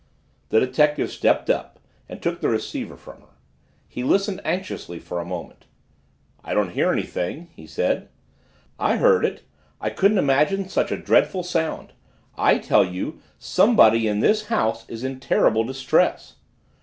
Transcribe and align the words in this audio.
The 0.49 0.59
detective 0.59 1.11
stepped 1.11 1.47
up 1.47 1.77
and 2.09 2.19
took 2.23 2.41
the 2.41 2.49
receiver 2.49 2.97
from 2.97 3.21
her. 3.21 3.27
He 3.87 4.03
listened 4.03 4.41
anxiously 4.43 4.97
for 4.97 5.19
a 5.21 5.25
moment. 5.25 5.67
"I 6.43 6.55
don't 6.55 6.71
hear 6.71 6.91
anything," 6.91 7.49
he 7.55 7.67
said. 7.67 8.09
"I 8.79 8.97
heard 8.97 9.23
it! 9.23 9.43
I 9.79 9.91
couldn't 9.91 10.17
imagine 10.17 10.67
such 10.69 10.91
a 10.91 10.97
dreadful 10.97 11.43
sound! 11.43 11.93
I 12.35 12.57
tell 12.57 12.83
you 12.83 13.19
somebody 13.37 14.07
in 14.07 14.21
this 14.21 14.47
house 14.47 14.89
is 14.89 15.03
in 15.03 15.19
terrible 15.19 15.63
distress." 15.65 16.37